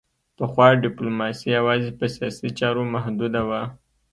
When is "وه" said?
3.49-3.61